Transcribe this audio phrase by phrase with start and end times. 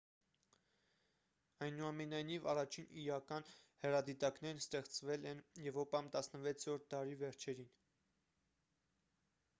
[1.65, 3.45] այնուամենայնիվ առաջին իրական
[3.83, 7.73] հեռադիտակներն ստեղծվել են եվրոպայում 16-րդ դարի վերջերին